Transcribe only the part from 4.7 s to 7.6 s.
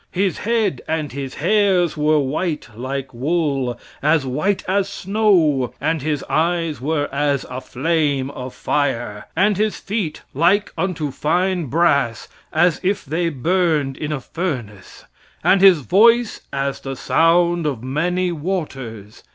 snow; and his eyes were as